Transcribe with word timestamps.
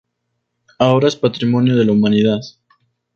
Ahora 0.79 1.09
es 1.09 1.15
Patrimonio 1.15 1.75
de 1.75 1.85
la 1.85 1.91
Humanidad. 1.91 2.39